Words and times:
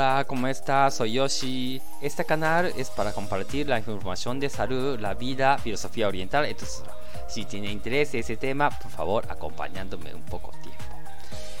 Hola, 0.00 0.24
¿cómo 0.26 0.46
estás? 0.46 0.94
Soy 0.94 1.12
Yoshi. 1.12 1.82
Este 2.00 2.24
canal 2.24 2.72
es 2.78 2.88
para 2.88 3.12
compartir 3.12 3.68
la 3.68 3.76
información 3.76 4.40
de 4.40 4.48
salud, 4.48 4.98
la 4.98 5.12
vida, 5.12 5.58
filosofía 5.58 6.08
oriental, 6.08 6.46
Entonces, 6.46 6.82
Si 7.28 7.44
tiene 7.44 7.70
interés 7.70 8.14
en 8.14 8.20
ese 8.20 8.38
tema, 8.38 8.70
por 8.70 8.90
favor, 8.90 9.26
acompañándome 9.28 10.14
un 10.14 10.22
poco 10.22 10.52
tiempo. 10.62 10.82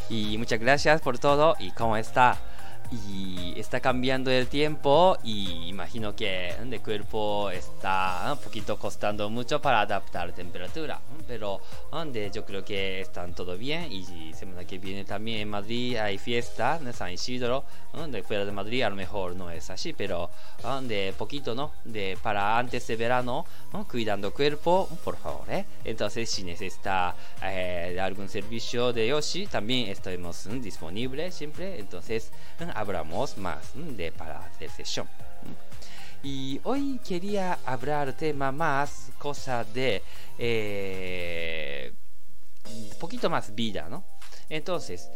Y 0.08 0.38
muchas 0.38 0.58
gracias 0.58 1.02
por 1.02 1.18
todo. 1.18 1.54
¿Y 1.58 1.72
cómo 1.72 1.98
está? 1.98 2.38
Y 2.90 3.58
está 3.58 3.80
cambiando 3.80 4.30
el 4.30 4.48
tiempo 4.48 5.16
y 5.22 5.68
imagino 5.68 6.16
que 6.16 6.48
el 6.50 6.80
cuerpo 6.80 7.50
está 7.50 8.30
un 8.32 8.38
poquito 8.38 8.78
costando 8.78 9.30
mucho 9.30 9.60
para 9.60 9.82
adaptar 9.82 10.28
la 10.28 10.34
temperatura 10.34 11.00
pero 11.26 11.60
donde 11.90 12.30
yo 12.30 12.44
creo 12.44 12.64
que 12.64 13.02
están 13.02 13.34
todo 13.34 13.56
bien 13.56 13.92
y 13.92 14.32
semana 14.34 14.64
que 14.64 14.78
viene 14.78 15.04
también 15.04 15.40
en 15.40 15.50
Madrid 15.50 15.96
hay 15.96 16.18
fiesta 16.18 16.80
en 16.82 16.92
San 16.92 17.12
Isidro 17.12 17.64
donde 17.92 18.22
fuera 18.22 18.44
de 18.44 18.52
Madrid 18.52 18.82
a 18.82 18.90
lo 18.90 18.96
mejor 18.96 19.36
no 19.36 19.50
es 19.50 19.70
así 19.70 19.92
pero 19.92 20.30
de 20.82 21.14
poquito 21.16 21.54
no 21.54 21.72
de 21.84 22.18
para 22.22 22.58
antes 22.58 22.86
de 22.86 22.96
verano 22.96 23.44
cuidando 23.88 24.32
cuerpo 24.32 24.88
por 25.04 25.16
favor 25.16 25.44
¿eh? 25.48 25.64
entonces 25.84 26.28
si 26.30 26.42
necesita 26.42 27.14
eh, 27.42 27.98
algún 28.00 28.28
servicio 28.28 28.92
de 28.92 29.08
Yoshi 29.08 29.46
también 29.46 29.88
estamos 29.88 30.48
disponibles 30.60 31.34
siempre. 31.34 31.78
Entonces 31.78 32.30
hablamos 32.74 33.36
más 33.38 33.72
de 33.74 34.12
para 34.12 34.50
sesión. 34.76 35.08
Y 36.22 36.60
hoy 36.64 37.00
quería 37.06 37.58
hablar 37.64 38.12
tema 38.12 38.52
más, 38.52 39.10
cosa 39.18 39.64
de 39.64 40.02
eh, 40.38 41.94
poquito 42.98 43.30
más 43.30 43.54
vida, 43.54 43.88
¿no? 43.88 44.04
Entonces, 44.50 45.10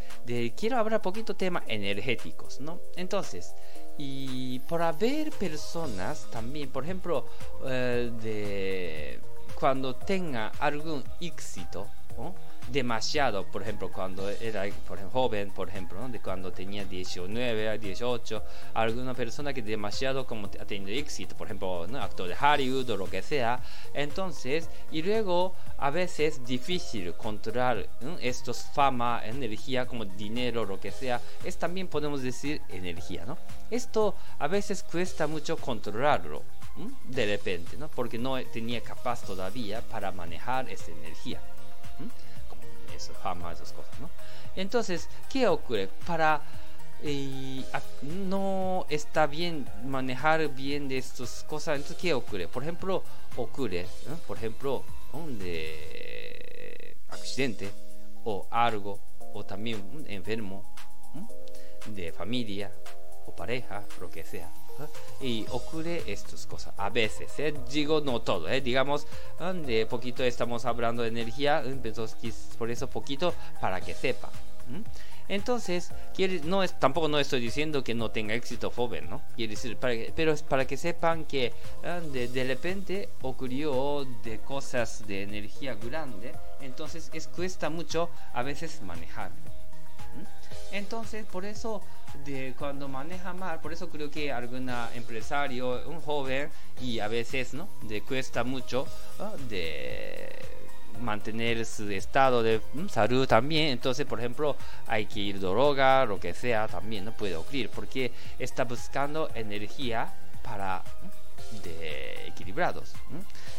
quiero 0.56 0.78
hablar 0.78 1.02
poquito 1.02 1.34
tema 1.34 1.62
energéticos, 1.66 2.60
¿no? 2.60 2.80
Entonces, 2.96 3.54
y 3.98 4.60
por 4.60 4.80
haber 4.80 5.30
personas 5.30 6.26
también, 6.30 6.70
por 6.70 6.84
ejemplo, 6.84 7.26
eh, 7.66 8.10
de 8.22 9.20
cuando 9.54 9.94
tenga 9.96 10.52
algún 10.58 11.04
éxito, 11.20 11.88
¿no? 12.16 12.34
Demasiado, 12.68 13.44
por 13.46 13.62
ejemplo, 13.62 13.90
cuando 13.90 14.28
era 14.28 14.64
por 14.86 14.98
ejemplo, 14.98 15.20
joven, 15.20 15.50
por 15.50 15.68
ejemplo, 15.68 16.08
de 16.08 16.20
cuando 16.20 16.52
tenía 16.52 16.84
19, 16.84 17.78
18, 17.78 18.42
alguna 18.74 19.14
persona 19.14 19.52
que 19.52 19.62
demasiado 19.62 20.26
como 20.26 20.46
ha 20.46 20.64
tenido 20.64 20.90
éxito, 20.98 21.36
por 21.36 21.46
ejemplo, 21.46 21.86
¿no? 21.86 22.00
actor 22.00 22.28
de 22.28 22.34
Hollywood 22.34 22.90
o 22.90 22.96
lo 22.96 23.06
que 23.06 23.22
sea, 23.22 23.60
entonces, 23.92 24.68
y 24.90 25.02
luego 25.02 25.54
a 25.78 25.90
veces 25.90 26.44
difícil 26.44 27.12
controlar 27.14 27.86
estos 28.20 28.62
fama, 28.62 29.20
energía, 29.24 29.86
como 29.86 30.04
dinero, 30.04 30.64
lo 30.64 30.80
que 30.80 30.90
sea, 30.90 31.20
es 31.44 31.56
también 31.56 31.88
podemos 31.88 32.22
decir 32.22 32.62
energía, 32.68 33.24
¿no? 33.26 33.36
Esto 33.70 34.14
a 34.38 34.48
veces 34.48 34.82
cuesta 34.82 35.26
mucho 35.26 35.56
controlarlo 35.56 36.42
de 37.04 37.26
repente, 37.26 37.76
¿no? 37.76 37.88
Porque 37.88 38.18
no 38.18 38.42
tenía 38.46 38.80
capaz 38.80 39.22
todavía 39.22 39.80
para 39.82 40.10
manejar 40.10 40.68
esa 40.70 40.90
energía 40.90 41.40
fama, 43.22 43.52
esas 43.52 43.72
cosas, 43.72 43.98
¿no? 44.00 44.10
Entonces, 44.56 45.08
¿qué 45.30 45.48
ocurre? 45.48 45.88
Para 46.06 46.42
eh, 47.02 47.64
no 48.02 48.86
está 48.88 49.26
bien 49.26 49.68
manejar 49.84 50.48
bien 50.48 50.90
estas 50.90 51.44
cosas, 51.44 51.76
entonces, 51.76 51.98
¿qué 52.00 52.14
ocurre? 52.14 52.48
Por 52.48 52.62
ejemplo, 52.62 53.02
ocurre, 53.36 53.86
por 54.26 54.36
ejemplo, 54.36 54.84
un 55.12 55.38
de 55.38 56.96
accidente 57.10 57.70
o 58.24 58.46
algo, 58.50 58.98
o 59.34 59.44
también 59.44 59.80
un 59.92 60.04
enfermo 60.08 60.74
de 61.86 62.12
familia 62.12 62.72
o 63.26 63.32
pareja, 63.34 63.84
lo 64.00 64.10
que 64.10 64.24
sea 64.24 64.50
y 65.20 65.46
ocurre 65.50 66.02
estas 66.06 66.46
cosas. 66.46 66.74
A 66.76 66.90
veces 66.90 67.32
¿eh? 67.38 67.54
digo 67.70 68.00
no 68.00 68.20
todo 68.20 68.48
¿eh? 68.48 68.60
digamos 68.60 69.06
de 69.66 69.86
poquito 69.86 70.24
estamos 70.24 70.64
hablando 70.64 71.02
de 71.02 71.08
energía 71.08 71.62
entonces 71.64 72.16
por 72.58 72.70
eso 72.70 72.88
poquito 72.88 73.34
para 73.60 73.80
que 73.80 73.94
sepa 73.94 74.30
entonces 75.28 75.90
quiere, 76.14 76.40
no 76.40 76.62
es, 76.62 76.78
tampoco 76.78 77.08
no 77.08 77.18
estoy 77.18 77.40
diciendo 77.40 77.84
que 77.84 77.94
no 77.94 78.10
tenga 78.10 78.34
éxito 78.34 78.70
joven 78.70 79.08
no 79.08 79.22
quiere 79.36 79.52
decir 79.52 79.76
pero 79.78 80.32
es 80.32 80.42
para 80.42 80.66
que 80.66 80.76
sepan 80.76 81.24
que 81.24 81.52
de, 82.12 82.28
de, 82.28 82.44
repente 82.44 83.08
ocurrió 83.22 84.06
de 84.22 84.40
cosas 84.40 85.06
de 85.06 85.22
energía 85.22 85.74
grande 85.74 86.32
entonces 86.60 87.10
es 87.12 87.28
cuesta 87.28 87.70
mucho 87.70 88.10
a 88.32 88.42
veces 88.42 88.82
manejarlo 88.82 89.63
entonces 90.72 91.24
por 91.26 91.44
eso 91.44 91.82
de 92.24 92.54
cuando 92.58 92.88
maneja 92.88 93.32
mal, 93.32 93.60
por 93.60 93.72
eso 93.72 93.88
creo 93.88 94.10
que 94.10 94.32
algún 94.32 94.70
empresario, 94.94 95.88
un 95.88 96.00
joven, 96.00 96.48
y 96.80 97.00
a 97.00 97.08
veces, 97.08 97.54
¿no? 97.54 97.68
De 97.82 98.02
cuesta 98.02 98.44
mucho 98.44 98.86
de 99.48 100.28
mantener 101.00 101.64
su 101.66 101.90
estado 101.90 102.42
de 102.42 102.60
mm, 102.72 102.88
salud 102.88 103.26
también. 103.26 103.68
Entonces, 103.68 104.06
por 104.06 104.18
ejemplo, 104.18 104.56
hay 104.86 105.06
que 105.06 105.20
ir 105.20 105.40
droga, 105.40 106.04
lo 106.04 106.20
que 106.20 106.34
sea, 106.34 106.68
también 106.68 107.04
no 107.04 107.12
puede 107.12 107.36
ocurrir, 107.36 107.70
porque 107.70 108.12
está 108.38 108.64
buscando 108.64 109.28
energía 109.34 110.12
para 110.42 110.82
de 111.62 112.26
equilibrados. 112.26 112.92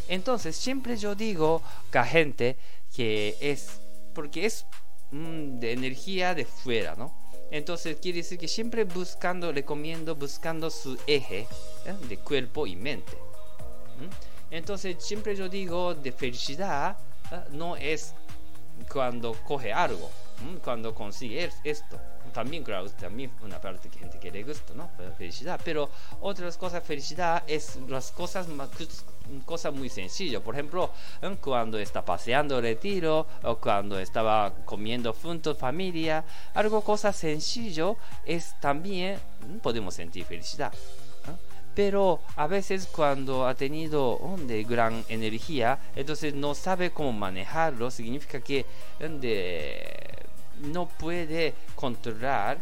Entonces, 0.08 0.56
siempre 0.56 0.98
yo 0.98 1.16
digo 1.16 1.62
que 1.92 2.04
gente 2.04 2.58
que 2.96 3.38
es, 3.42 3.82
porque 4.14 4.46
es 4.46 4.66
mm, 5.16 5.60
de 5.60 5.72
energía 5.72 6.34
de 6.34 6.46
fuera, 6.46 6.96
¿no? 6.96 7.14
Entonces 7.52 7.98
quiere 8.02 8.18
decir 8.18 8.38
que 8.38 8.48
siempre 8.48 8.84
buscando, 8.84 9.52
recomiendo 9.52 10.16
buscando 10.16 10.70
su 10.70 10.98
eje 11.08 11.48
¿eh? 11.86 11.94
de 12.10 12.18
cuerpo 12.18 12.68
y 12.68 12.76
mente. 12.76 13.18
Entonces 14.52 14.98
siempre 15.00 15.36
yo 15.36 15.48
digo 15.48 15.94
de 15.94 16.12
felicidad 16.12 16.98
¿eh? 17.32 17.40
no 17.52 17.78
es 17.78 18.14
cuando 18.92 19.34
coge 19.46 19.72
algo, 19.72 20.10
cuando 20.64 20.94
consigue 20.94 21.50
esto. 21.64 22.00
También, 22.36 22.66
claro, 22.66 22.90
también 22.90 23.32
una 23.44 23.62
parte 23.62 23.88
que 23.88 23.98
gente 23.98 24.20
que 24.20 24.30
le 24.30 24.44
gusta, 24.44 24.74
¿no? 24.76 24.90
Felicidad. 25.18 25.58
Pero 25.64 25.90
otras 26.20 26.58
cosas, 26.58 26.84
felicidad 26.84 27.44
es 27.48 27.78
las 27.88 28.12
cosas 28.12 28.50
más 28.50 28.68
cosa 29.46 29.72
muy 29.72 29.88
sencilla. 29.88 30.42
Por 30.42 30.54
ejemplo, 30.54 30.92
cuando 31.40 31.80
está 31.80 32.04
paseando 32.04 32.60
retiro 32.60 33.26
o 33.42 33.56
cuando 33.56 33.98
estaba 33.98 34.54
comiendo 34.66 35.14
juntos 35.14 35.58
familia, 35.58 36.26
algo 36.54 36.82
cosa 36.82 37.14
sencillo 37.14 37.96
es 38.26 38.54
también 38.60 39.18
podemos 39.62 39.94
sentir 39.96 40.26
felicidad. 40.26 40.74
Pero 41.74 42.20
a 42.36 42.48
veces 42.48 42.86
cuando 42.86 43.48
ha 43.48 43.56
tenido 43.56 44.20
de 44.40 44.64
gran 44.66 45.06
energía, 45.08 45.80
entonces 45.96 46.34
no 46.34 46.54
sabe 46.54 46.92
cómo 46.92 47.14
manejarlo, 47.14 47.90
significa 47.92 48.42
que 48.42 48.66
no 50.62 50.88
puede 50.88 51.54
controlar 51.76 52.58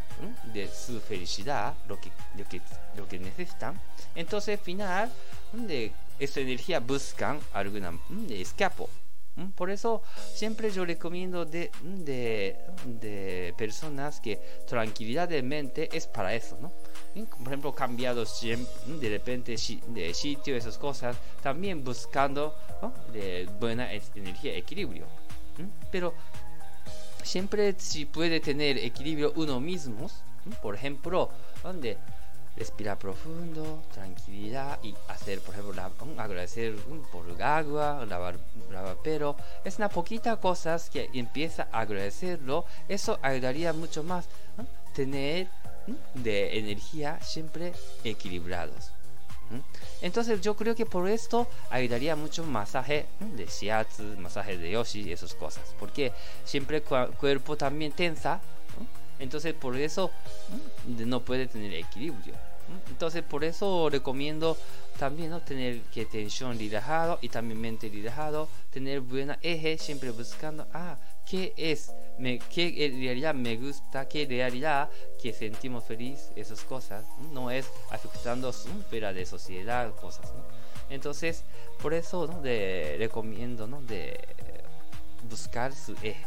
de 0.53 0.67
su 0.67 0.99
felicidad 0.99 1.73
lo 1.87 1.99
que, 1.99 2.11
lo 2.37 2.47
que, 2.47 2.61
lo 2.95 3.07
que 3.07 3.19
necesitan. 3.19 3.79
Entonces, 4.15 4.59
al 4.59 4.65
final, 4.65 5.11
de 5.53 5.91
esa 6.19 6.39
energía 6.39 6.79
buscan 6.79 7.39
alguna 7.53 7.91
mm, 7.91 8.31
escapo. 8.31 8.89
Por 9.55 9.71
eso 9.71 10.03
siempre 10.35 10.69
yo 10.69 10.85
recomiendo 10.85 11.43
de, 11.43 11.71
de, 11.81 12.55
de, 12.85 13.51
personas 13.57 14.19
que 14.19 14.39
tranquilidad 14.67 15.27
de 15.27 15.41
mente 15.41 15.89
es 15.91 16.05
para 16.05 16.35
eso, 16.35 16.55
¿no? 16.61 16.71
Por 17.39 17.47
ejemplo, 17.47 17.73
cambiado 17.73 18.25
de 18.25 19.09
repente 19.09 19.55
de 19.87 20.13
sitio, 20.13 20.55
esas 20.55 20.77
cosas, 20.77 21.17
también 21.41 21.83
buscando 21.83 22.55
de 23.11 23.49
buena 23.59 23.91
energía, 24.15 24.55
equilibrio. 24.55 25.07
Pero 25.91 26.13
siempre 27.23 27.75
si 27.77 28.05
puede 28.05 28.39
tener 28.39 28.77
equilibrio 28.77 29.33
uno 29.35 29.59
mismo, 29.59 30.09
por 30.61 30.75
ejemplo, 30.75 31.29
donde 31.63 31.97
respirar 32.55 32.99
profundo, 32.99 33.83
tranquilidad 33.93 34.79
y 34.83 34.93
hacer, 35.07 35.39
por 35.41 35.55
ejemplo, 35.55 35.81
agradecer 36.17 36.75
por 37.11 37.27
el 37.27 37.41
agua, 37.41 38.05
lavar, 38.07 38.37
lavar, 38.71 38.97
pero 39.03 39.35
es 39.63 39.77
una 39.77 39.89
poquita 39.89 40.37
cosas 40.37 40.89
que 40.89 41.09
empieza 41.13 41.67
a 41.71 41.81
agradecerlo, 41.81 42.65
eso 42.87 43.17
ayudaría 43.21 43.73
mucho 43.73 44.03
más 44.03 44.27
tener 44.93 45.47
de 46.13 46.59
energía 46.59 47.19
siempre 47.21 47.73
equilibrados. 48.03 48.91
Entonces 50.01 50.41
yo 50.41 50.55
creo 50.55 50.75
que 50.75 50.85
por 50.85 51.09
esto 51.09 51.47
ayudaría 51.69 52.15
mucho 52.15 52.43
masaje 52.43 53.05
de 53.19 53.45
shiatsu, 53.45 54.03
masaje 54.19 54.57
de 54.57 54.71
yoshi 54.71 55.11
esas 55.11 55.33
cosas, 55.33 55.63
porque 55.79 56.11
siempre 56.45 56.81
cuerpo 56.81 57.55
también 57.57 57.91
tensa 57.91 58.41
entonces 59.19 59.53
por 59.53 59.77
eso 59.77 60.11
no 60.87 61.21
puede 61.21 61.47
tener 61.47 61.73
equilibrio. 61.73 62.33
Entonces 62.89 63.23
por 63.23 63.43
eso 63.43 63.89
recomiendo 63.89 64.57
también 64.97 65.39
tener 65.41 65.81
que 65.93 66.05
tensión 66.05 66.57
relajado 66.57 67.19
y 67.21 67.29
también 67.29 67.59
mente 67.59 67.89
relajado, 67.89 68.49
tener 68.69 69.01
buena 69.01 69.37
eje, 69.41 69.77
siempre 69.77 70.11
buscando, 70.11 70.67
ah, 70.73 70.97
¿qué 71.25 71.53
es 71.57 71.93
me, 72.17 72.39
qué 72.39 72.91
realidad 72.99 73.33
me 73.33 73.57
gusta, 73.57 74.07
qué 74.07 74.25
realidad 74.25 74.89
que 75.21 75.33
sentimos 75.33 75.83
feliz, 75.83 76.31
esas 76.35 76.61
cosas, 76.61 77.05
no 77.31 77.51
es 77.51 77.67
afectando 77.89 78.51
fuera 78.89 79.13
de 79.13 79.25
sociedad, 79.25 79.93
cosas. 79.95 80.31
Entonces, 80.89 81.43
por 81.81 81.93
eso 81.93 82.27
¿no? 82.27 82.41
recomiendo 82.41 83.67
¿no? 83.67 83.81
buscar 85.29 85.73
su 85.73 85.93
eje. 86.03 86.25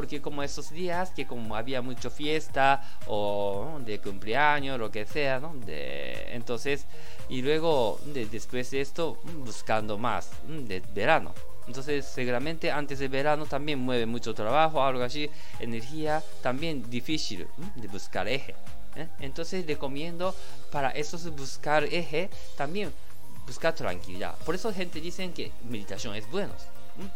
Porque 0.00 0.22
como 0.22 0.42
esos 0.42 0.70
días 0.70 1.10
que 1.10 1.26
como 1.26 1.54
había 1.54 1.82
mucha 1.82 2.08
fiesta 2.08 2.82
o 3.06 3.78
de 3.84 3.98
cumpleaños, 3.98 4.78
lo 4.78 4.90
que 4.90 5.04
sea, 5.04 5.38
¿no? 5.38 5.54
Entonces, 5.66 6.86
y 7.28 7.42
luego 7.42 8.00
de, 8.06 8.24
después 8.24 8.70
de 8.70 8.80
esto, 8.80 9.18
buscando 9.44 9.98
más 9.98 10.30
de 10.48 10.82
verano. 10.94 11.34
Entonces, 11.66 12.06
seguramente 12.06 12.70
antes 12.70 12.98
de 12.98 13.08
verano 13.08 13.44
también 13.44 13.78
mueve 13.78 14.06
mucho 14.06 14.32
trabajo, 14.32 14.82
algo 14.82 15.02
así, 15.02 15.28
energía, 15.58 16.22
también 16.40 16.88
difícil 16.88 17.46
de 17.74 17.88
buscar 17.88 18.26
eje. 18.26 18.54
¿eh? 18.96 19.06
Entonces, 19.18 19.66
recomiendo 19.66 20.34
para 20.72 20.92
esos 20.92 21.30
buscar 21.36 21.84
eje 21.84 22.30
también 22.56 22.90
buscar 23.46 23.74
tranquilidad. 23.74 24.34
Por 24.46 24.54
eso 24.54 24.72
gente 24.72 24.98
dicen 24.98 25.34
que 25.34 25.52
meditación 25.68 26.14
es 26.14 26.26
bueno. 26.30 26.54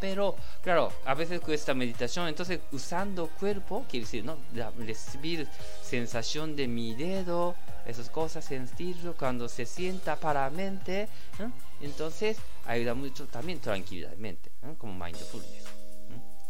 Pero, 0.00 0.36
claro, 0.62 0.92
a 1.04 1.14
veces 1.14 1.40
cuesta 1.40 1.74
meditación. 1.74 2.28
Entonces, 2.28 2.60
usando 2.72 3.28
cuerpo, 3.28 3.84
quiere 3.88 4.04
decir, 4.04 4.24
¿no? 4.24 4.38
Recibir 4.78 5.48
sensación 5.82 6.56
de 6.56 6.68
mi 6.68 6.94
dedo, 6.94 7.54
esas 7.86 8.08
cosas, 8.10 8.44
sentirlo 8.44 9.14
cuando 9.14 9.48
se 9.48 9.66
sienta 9.66 10.16
para 10.16 10.48
mente. 10.50 11.08
Entonces, 11.80 12.38
ayuda 12.66 12.94
mucho 12.94 13.26
también 13.26 13.60
tranquilidad 13.60 14.16
mente, 14.16 14.50
como 14.78 14.94
mindfulness. 14.94 15.83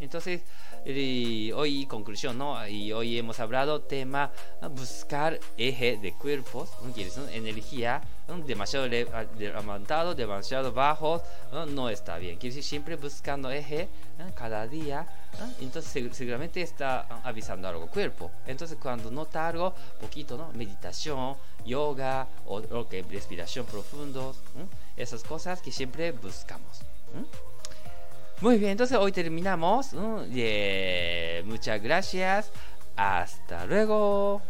Entonces, 0.01 0.43
y 0.85 1.53
hoy 1.53 1.87
conclusión, 1.87 2.37
¿no? 2.37 2.67
Y 2.69 2.93
hoy 2.93 3.19
hemos 3.19 3.41
hablado 3.41 3.81
tema 3.81 4.31
buscar 4.71 5.39
eje 5.57 5.97
de 5.97 6.13
cuerpos, 6.13 6.71
¿no? 6.83 7.29
energía 7.29 8.03
demasiado 8.47 8.87
levantado, 8.87 10.15
demasiado 10.15 10.73
bajo, 10.73 11.23
¿no? 11.53 11.89
está 11.89 12.19
bien. 12.19 12.37
Quiere 12.37 12.55
decir 12.55 12.69
siempre 12.69 12.97
buscando 12.97 13.51
eje 13.51 13.89
cada 14.35 14.67
día. 14.67 15.07
Entonces 15.61 16.15
seguramente 16.17 16.63
está 16.63 17.07
avisando 17.23 17.69
algo 17.69 17.87
cuerpo. 17.87 18.31
Entonces 18.47 18.79
cuando 18.81 19.11
nota 19.11 19.49
algo, 19.49 19.75
poquito, 20.01 20.37
¿no? 20.37 20.53
Meditación, 20.53 21.37
yoga 21.65 22.27
o, 22.47 22.59
o 22.59 22.89
que 22.89 23.03
respiración 23.03 23.67
profundo, 23.67 24.35
esas 24.97 25.23
cosas 25.23 25.61
que 25.61 25.73
siempre 25.73 26.13
buscamos. 26.13 26.81
Muy 28.41 28.59
bien, 28.59 28.73
entonces 28.73 28.99
hoy 28.99 29.13
terminamos. 29.13 29.95
muchas 31.45 31.83
gracias. 31.83 32.51
Hasta 32.97 33.67
luego. 33.67 34.43